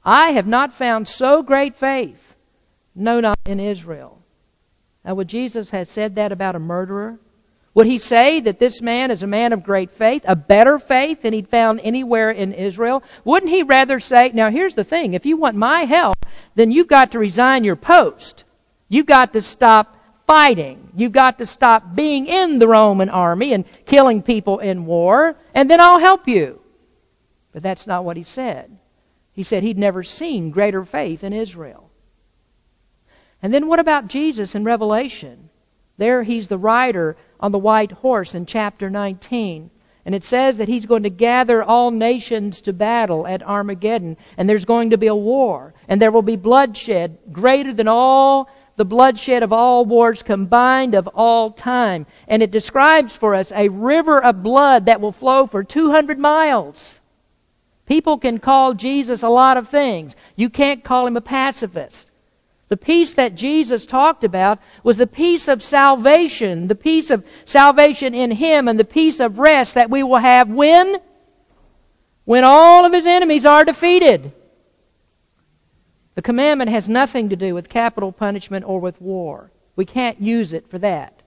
[0.05, 2.37] I have not found so great faith,
[2.95, 4.19] no, not in Israel.
[5.03, 7.19] Now, would Jesus have said that about a murderer?
[7.73, 11.21] Would he say that this man is a man of great faith, a better faith
[11.21, 13.01] than he'd found anywhere in Israel?
[13.23, 16.89] Wouldn't he rather say, now here's the thing, if you want my help, then you've
[16.89, 18.43] got to resign your post.
[18.89, 20.91] You've got to stop fighting.
[20.95, 25.69] You've got to stop being in the Roman army and killing people in war, and
[25.69, 26.61] then I'll help you.
[27.53, 28.77] But that's not what he said.
[29.31, 31.89] He said he'd never seen greater faith in Israel.
[33.41, 35.49] And then what about Jesus in Revelation?
[35.97, 39.71] There he's the rider on the white horse in chapter 19.
[40.05, 44.17] And it says that he's going to gather all nations to battle at Armageddon.
[44.37, 45.73] And there's going to be a war.
[45.87, 51.07] And there will be bloodshed greater than all the bloodshed of all wars combined of
[51.09, 52.07] all time.
[52.27, 56.99] And it describes for us a river of blood that will flow for 200 miles.
[57.85, 60.15] People can call Jesus a lot of things.
[60.35, 62.10] You can't call him a pacifist.
[62.71, 68.15] The peace that Jesus talked about was the peace of salvation, the peace of salvation
[68.15, 70.95] in Him, and the peace of rest that we will have when?
[72.23, 74.31] When all of His enemies are defeated.
[76.15, 79.51] The commandment has nothing to do with capital punishment or with war.
[79.75, 81.21] We can't use it for that.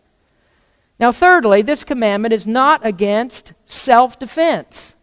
[0.98, 4.94] Now, thirdly, this commandment is not against self defense.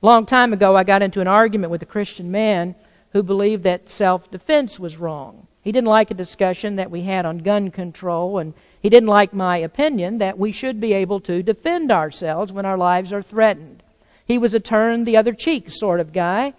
[0.00, 2.76] A long time ago, I got into an argument with a Christian man
[3.12, 5.46] who believed that self defense was wrong.
[5.62, 9.34] He didn't like a discussion that we had on gun control, and he didn't like
[9.34, 13.82] my opinion that we should be able to defend ourselves when our lives are threatened.
[14.24, 16.54] He was a turn the other cheek sort of guy,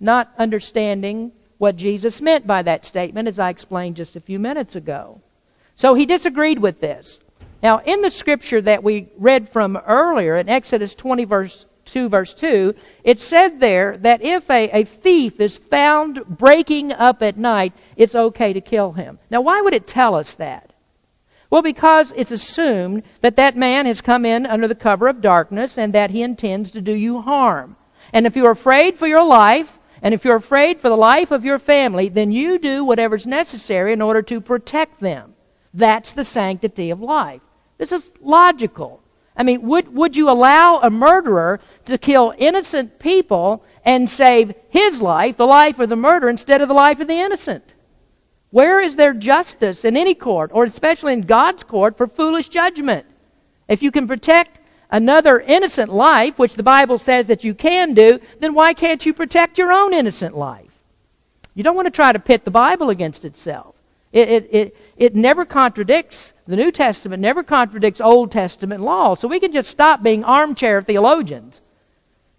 [0.00, 4.74] not understanding what Jesus meant by that statement, as I explained just a few minutes
[4.74, 5.20] ago.
[5.74, 7.18] So he disagreed with this.
[7.62, 12.34] Now, in the scripture that we read from earlier, in Exodus 20, verse 2, verse
[12.34, 12.74] 2,
[13.04, 18.14] it said there that if a, a thief is found breaking up at night, it's
[18.14, 19.18] okay to kill him.
[19.30, 20.72] Now, why would it tell us that?
[21.48, 25.78] Well, because it's assumed that that man has come in under the cover of darkness
[25.78, 27.76] and that he intends to do you harm.
[28.12, 31.44] And if you're afraid for your life, and if you're afraid for the life of
[31.44, 35.34] your family, then you do whatever's necessary in order to protect them.
[35.72, 37.42] That's the sanctity of life.
[37.78, 39.02] This is logical.
[39.36, 45.00] I mean, would, would you allow a murderer to kill innocent people and save his
[45.00, 47.74] life, the life of the murderer, instead of the life of the innocent?
[48.50, 53.06] Where is there justice in any court, or especially in God's court, for foolish judgment?
[53.68, 54.60] If you can protect
[54.90, 59.12] another innocent life, which the Bible says that you can do, then why can't you
[59.12, 60.80] protect your own innocent life?
[61.54, 63.75] You don't want to try to pit the Bible against itself.
[64.16, 69.14] It, it, it, it never contradicts, the New Testament never contradicts Old Testament law.
[69.14, 71.60] So we can just stop being armchair theologians.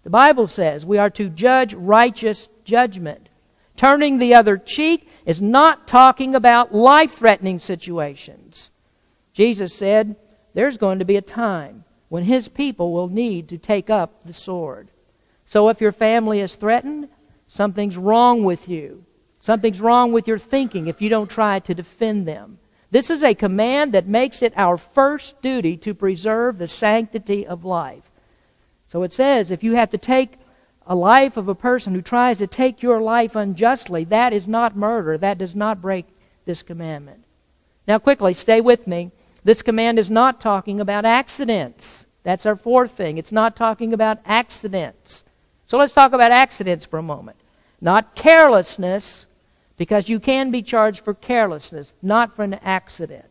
[0.02, 3.28] The Bible says we are to judge righteous judgment.
[3.76, 8.72] Turning the other cheek is not talking about life threatening situations.
[9.32, 10.16] Jesus said
[10.54, 14.32] there's going to be a time when his people will need to take up the
[14.32, 14.88] sword.
[15.46, 17.08] So if your family is threatened,
[17.46, 19.04] something's wrong with you.
[19.40, 22.58] Something's wrong with your thinking if you don't try to defend them.
[22.90, 27.64] This is a command that makes it our first duty to preserve the sanctity of
[27.64, 28.10] life.
[28.88, 30.38] So it says if you have to take
[30.86, 34.74] a life of a person who tries to take your life unjustly, that is not
[34.74, 35.18] murder.
[35.18, 36.06] That does not break
[36.46, 37.24] this commandment.
[37.86, 39.10] Now, quickly, stay with me.
[39.44, 42.06] This command is not talking about accidents.
[42.22, 43.18] That's our fourth thing.
[43.18, 45.24] It's not talking about accidents.
[45.66, 47.38] So let's talk about accidents for a moment.
[47.80, 49.26] Not carelessness,
[49.78, 53.24] because you can be charged for carelessness, not for an accident.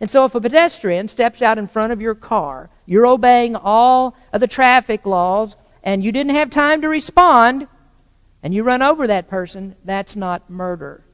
[0.00, 4.16] And so if a pedestrian steps out in front of your car, you're obeying all
[4.32, 7.66] of the traffic laws, and you didn't have time to respond,
[8.42, 11.04] and you run over that person, that's not murder.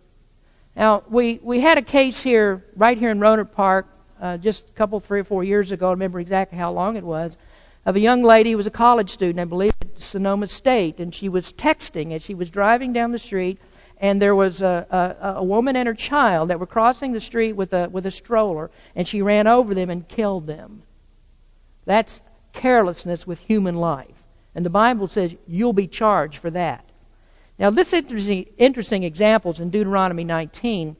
[0.76, 3.86] Now, we, we had a case here, right here in Rohnert Park,
[4.20, 7.04] uh, just a couple, three or four years ago, I remember exactly how long it
[7.04, 7.38] was,
[7.86, 11.14] of a young lady who was a college student, I believe, at Sonoma State, and
[11.14, 13.58] she was texting as she was driving down the street
[13.98, 14.86] and there was a,
[15.22, 18.10] a, a woman and her child that were crossing the street with a, with a
[18.10, 20.82] stroller, and she ran over them and killed them.
[21.84, 22.22] That's
[22.52, 24.08] carelessness with human life.
[24.54, 26.84] And the Bible says you'll be charged for that.
[27.58, 30.96] Now, this interesting, interesting examples in Deuteronomy 19,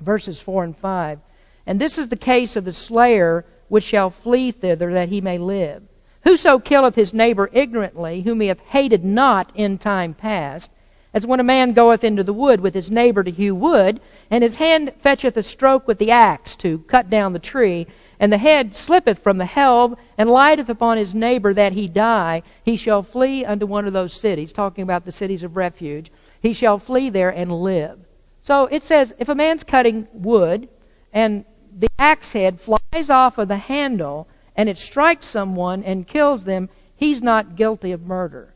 [0.00, 1.18] verses 4 and 5.
[1.66, 5.38] And this is the case of the slayer which shall flee thither that he may
[5.38, 5.82] live.
[6.24, 10.70] Whoso killeth his neighbor ignorantly, whom he hath hated not in time past,
[11.14, 14.00] as when a man goeth into the wood with his neighbor to hew wood,
[14.30, 17.86] and his hand fetcheth a stroke with the axe to cut down the tree,
[18.18, 22.42] and the head slippeth from the helve, and lighteth upon his neighbor that he die,
[22.64, 26.10] he shall flee unto one of those cities, talking about the cities of refuge.
[26.40, 27.98] He shall flee there and live.
[28.42, 30.68] So it says, if a man's cutting wood,
[31.12, 31.44] and
[31.76, 36.68] the axe head flies off of the handle, and it strikes someone and kills them,
[36.94, 38.54] he's not guilty of murder.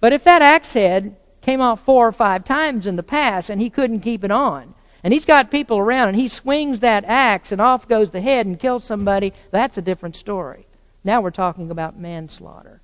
[0.00, 3.60] But if that axe head came off four or five times in the past and
[3.60, 4.74] he couldn't keep it on.
[5.02, 8.46] And he's got people around and he swings that axe and off goes the head
[8.46, 9.32] and kills somebody.
[9.50, 10.66] That's a different story.
[11.02, 12.82] Now we're talking about manslaughter.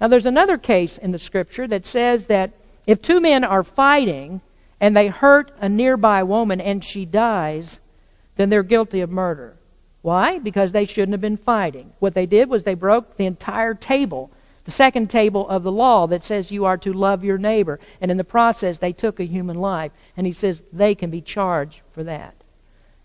[0.00, 2.52] Now there's another case in the scripture that says that
[2.86, 4.42] if two men are fighting
[4.80, 7.80] and they hurt a nearby woman and she dies,
[8.36, 9.56] then they're guilty of murder.
[10.02, 10.38] Why?
[10.40, 11.92] Because they shouldn't have been fighting.
[12.00, 14.30] What they did was they broke the entire table
[14.64, 17.80] the second table of the law that says you are to love your neighbor.
[18.00, 19.92] And in the process, they took a human life.
[20.16, 22.34] And he says they can be charged for that.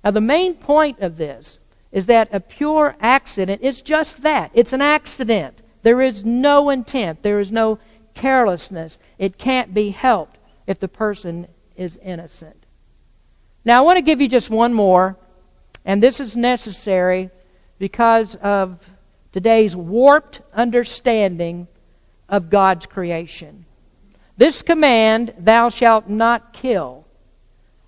[0.04, 1.60] Now, the main point of this
[1.92, 5.62] is that a pure accident is just that it's an accident.
[5.82, 7.80] There is no intent, there is no
[8.14, 8.98] carelessness.
[9.18, 10.38] It can't be helped
[10.68, 12.66] if the person is innocent.
[13.64, 15.18] Now, I want to give you just one more,
[15.86, 17.30] and this is necessary
[17.80, 18.90] because of
[19.32, 21.68] today's warped understanding
[22.30, 23.66] of God's creation.
[24.38, 27.06] This command, thou shalt not kill,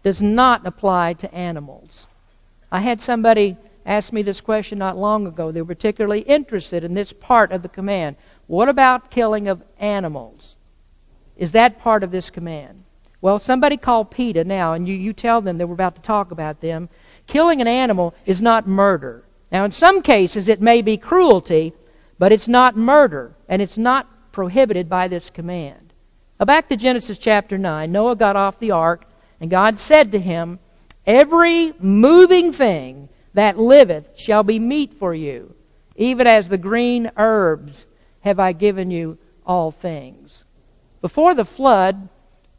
[0.04, 2.08] does not apply to animals.
[2.72, 5.52] I had somebody ask me this question not long ago.
[5.52, 8.16] They were particularly interested in this part of the command.
[8.48, 10.56] What about killing of animals?
[11.38, 12.84] Is that part of this command?
[13.22, 16.32] Well, somebody called PETA now, and you, you tell them that we're about to talk
[16.32, 16.90] about them.
[17.28, 19.24] Killing an animal is not murder.
[19.52, 21.74] Now, in some cases, it may be cruelty,
[22.18, 25.94] but it's not murder, and it's not prohibited by this command.
[26.40, 27.92] Now, back to Genesis chapter 9.
[27.92, 29.06] Noah got off the ark,
[29.40, 30.60] and God said to him,
[31.06, 35.56] Every moving thing that liveth shall be meat for you,
[35.96, 37.88] even as the green herbs
[38.22, 40.44] have I given you all things.
[41.02, 42.10] Before the flood,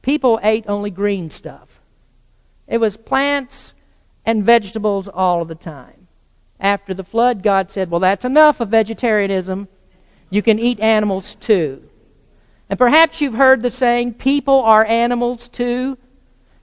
[0.02, 1.80] people ate only green stuff.
[2.66, 3.74] It was plants
[4.26, 5.99] and vegetables all of the time
[6.60, 9.68] after the flood, God said, Well, that's enough of vegetarianism.
[10.28, 11.82] You can eat animals too.
[12.68, 15.98] And perhaps you've heard the saying, People are animals too.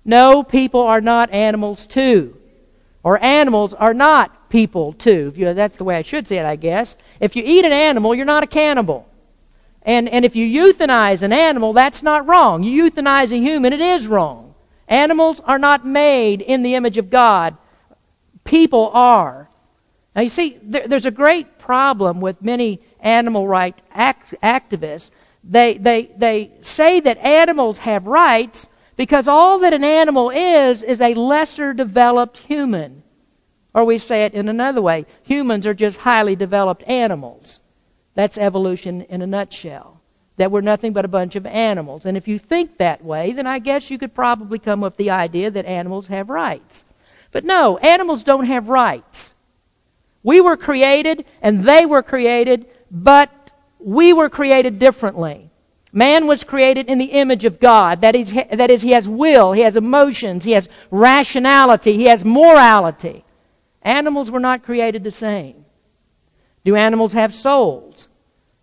[0.06, 2.38] No, people are not animals too.
[3.04, 5.32] or animals are not people too.
[5.36, 6.96] You, that's the way I should say it, I guess.
[7.20, 9.08] If you eat an animal, you're not a cannibal.
[9.84, 12.64] And, and if you euthanize an animal, that's not wrong.
[12.64, 14.56] You euthanize a human, it is wrong.
[14.90, 17.56] Animals are not made in the image of God.
[18.44, 19.50] People are.
[20.18, 25.12] Now you see, there, there's a great problem with many animal rights act, activists.
[25.44, 31.00] They, they, they say that animals have rights because all that an animal is is
[31.02, 33.04] a lesser developed human.
[33.76, 37.62] Or we say it in another way humans are just highly developed animals.
[38.16, 40.02] That's evolution in a nutshell.
[40.38, 42.08] That we're nothing but a bunch of animals.
[42.08, 44.98] And if you think that way, then I guess you could probably come up with
[44.98, 46.86] the idea that animals have rights.
[47.32, 49.36] But no, animals don't have rights.
[50.28, 53.32] We were created and they were created, but
[53.80, 55.50] we were created differently.
[55.94, 58.02] Man was created in the image of God.
[58.02, 62.26] That is, that is, he has will, he has emotions, he has rationality, he has
[62.26, 63.24] morality.
[63.82, 65.64] Animals were not created the same.
[66.66, 68.10] Do animals have souls?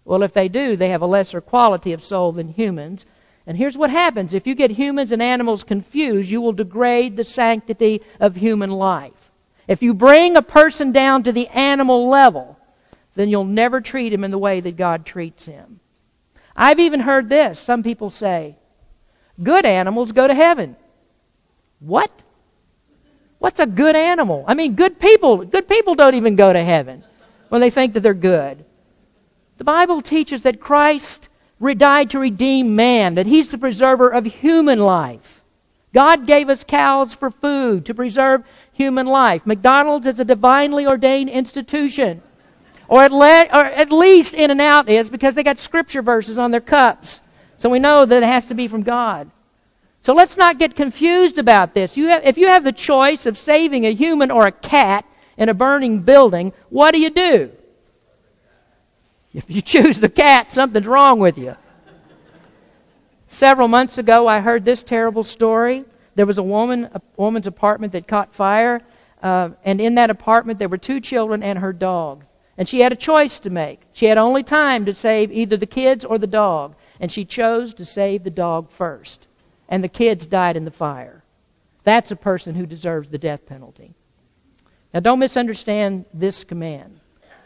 [0.05, 3.07] Well, if they do, they have a lesser quality of soul than humans.
[3.47, 7.25] And here's what happens if you get humans and animals confused, you will degrade the
[7.25, 9.24] sanctity of human life.
[9.67, 12.59] If you bring a person down to the animal level,
[13.15, 15.81] then you'll never treat him in the way that God treats him.
[16.57, 17.59] I've even heard this.
[17.59, 18.57] Some people say,
[19.43, 20.77] good animals go to heaven.
[21.81, 22.11] What?
[23.39, 24.45] What's a good animal?
[24.47, 27.05] I mean, good people, good people don't even go to heaven
[27.49, 28.65] when they think that they're good.
[29.59, 31.29] The Bible teaches that Christ
[31.77, 35.43] died to redeem man, that he's the preserver of human life.
[35.95, 38.43] God gave us cows for food to preserve
[38.75, 39.47] human life.
[39.47, 42.23] McDonald's is a divinely ordained institution.
[42.89, 46.61] Or at, le- or at least In-N-Out is because they got scripture verses on their
[46.61, 47.23] cups.
[47.57, 49.31] So we know that it has to be from God.
[50.03, 51.97] So let's not get confused about this.
[51.97, 55.07] You have, if you have the choice of saving a human or a cat
[55.39, 57.51] in a burning building, what do you do?
[59.33, 61.57] If you choose the cat, something's wrong with you.
[63.29, 65.85] Several months ago, I heard this terrible story.
[66.15, 68.83] There was a woman, a woman's apartment that caught fire,
[69.23, 72.25] uh, and in that apartment there were two children and her dog.
[72.57, 73.81] And she had a choice to make.
[73.93, 76.77] She had only time to save either the kids or the dog.
[77.01, 79.27] And she chose to save the dog first.
[79.69, 81.25] And the kids died in the fire.
[81.83, 83.95] That's a person who deserves the death penalty.
[84.93, 87.01] Now, don't misunderstand this command.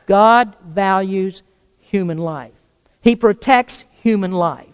[0.07, 1.43] God values
[1.81, 2.53] human life,
[3.01, 4.67] He protects human life.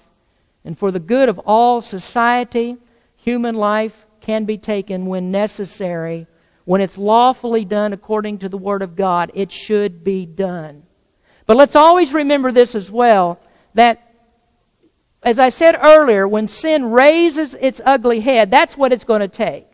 [0.64, 2.78] And for the good of all society,
[3.24, 6.26] human life can be taken when necessary
[6.64, 10.84] when it's lawfully done according to the Word of God, it should be done.
[11.46, 13.38] But let's always remember this as well
[13.74, 14.14] that,
[15.22, 19.28] as I said earlier, when sin raises its ugly head, that's what it's going to
[19.28, 19.66] take.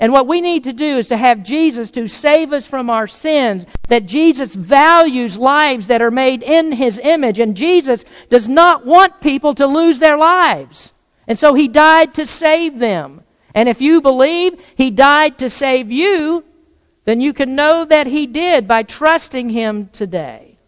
[0.00, 3.08] And what we need to do is to have Jesus to save us from our
[3.08, 8.86] sins, that Jesus values lives that are made in His image, and Jesus does not
[8.86, 10.92] want people to lose their lives.
[11.28, 13.22] And so He died to save them.
[13.54, 16.42] And if you believe He died to save you,
[17.04, 20.58] then you can know that He did by trusting Him today.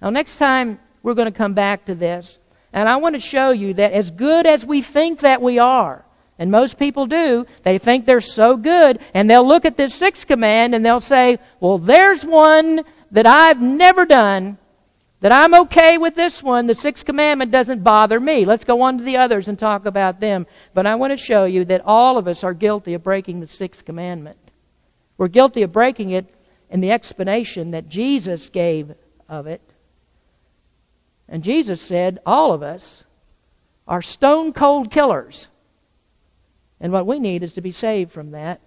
[0.00, 2.38] Now, next time we're going to come back to this,
[2.72, 6.04] and I want to show you that as good as we think that we are,
[6.38, 10.26] and most people do, they think they're so good, and they'll look at this sixth
[10.26, 14.58] command and they'll say, well, there's one that I've never done,
[15.24, 16.66] that I'm okay with this one.
[16.66, 18.44] The sixth commandment doesn't bother me.
[18.44, 20.46] Let's go on to the others and talk about them.
[20.74, 23.48] But I want to show you that all of us are guilty of breaking the
[23.48, 24.36] sixth commandment.
[25.16, 26.26] We're guilty of breaking it
[26.68, 28.92] in the explanation that Jesus gave
[29.26, 29.62] of it.
[31.26, 33.04] And Jesus said, all of us
[33.88, 35.48] are stone cold killers.
[36.78, 38.60] And what we need is to be saved from that.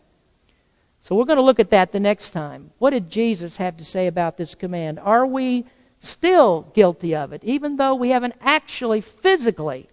[1.01, 2.71] So we're going to look at that the next time.
[2.79, 4.99] What did Jesus have to say about this command?
[4.99, 5.63] Are we
[5.99, 9.87] still guilty of it, even though we haven't actually physically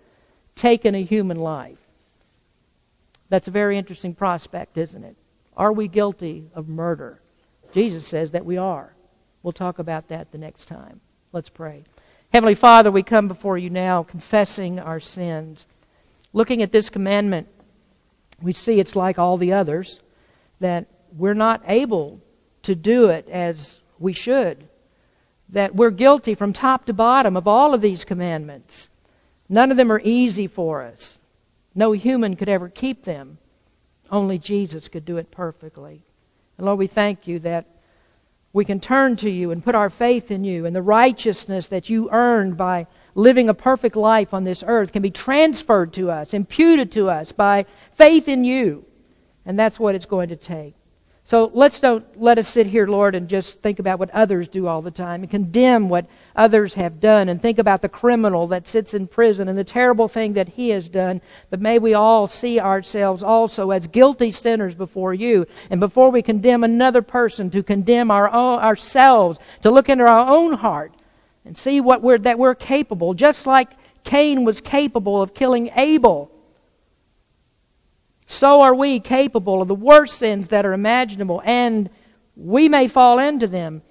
[0.55, 1.79] taken a human life.
[3.29, 5.17] That's a very interesting prospect, isn't it?
[5.57, 7.21] Are we guilty of murder?
[7.73, 8.95] Jesus says that we are.
[9.43, 11.01] We'll talk about that the next time.
[11.33, 11.85] Let's pray.
[12.33, 15.67] Heavenly Father, we come before you now confessing our sins.
[16.33, 17.49] Looking at this commandment,
[18.43, 20.01] we see it's like all the others,
[20.61, 20.87] that
[21.17, 22.21] we're not able
[22.63, 24.69] to do it as we should
[25.55, 28.89] that we're guilty from top to bottom of all of these commandments.
[29.49, 31.19] None of them are easy for us.
[31.75, 33.39] No human could ever keep them.
[34.11, 36.03] Only Jesus could do it perfectly.
[36.59, 37.67] And Lord, we thank you that
[38.53, 41.89] we can turn to you and put our faith in you, and the righteousness that
[41.89, 46.35] you earned by living a perfect life on this earth can be transferred to us,
[46.35, 48.85] imputed to us by faith in you.
[49.47, 50.75] And that's what it's going to take.
[51.27, 54.67] So let's don't let us sit here, Lord, and just think about what others do
[54.67, 56.05] all the time and condemn what
[56.37, 60.07] others have done and think about the criminal that sits in prison and the terrible
[60.07, 61.23] thing that he has done.
[61.49, 65.47] But may we all see ourselves also as guilty sinners before you.
[65.71, 70.29] And before we condemn another person, to condemn our own, ourselves, to look into our
[70.29, 70.93] own heart
[71.47, 73.71] and see what we're, that we're capable, just like
[74.05, 76.31] Cain was capable of killing Abel
[78.35, 81.89] so are we capable of the worst sins that are imaginable, and
[82.37, 83.83] we may fall into them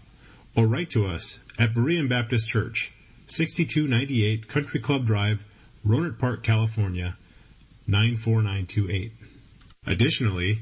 [0.55, 2.91] or write to us at Berean Baptist Church,
[3.25, 5.43] 6298 Country Club Drive,
[5.87, 7.17] Rohnert Park, California,
[7.87, 9.11] 94928.
[9.87, 10.61] Additionally,